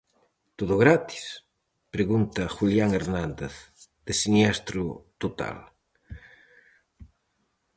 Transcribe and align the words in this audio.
"Todo 0.59 0.75
gratis?", 0.83 1.25
pregunta 1.95 2.47
Julián 2.55 2.91
Hernández, 2.97 3.53
de 4.05 4.13
Siniestro 4.21 4.83
total. 5.21 5.57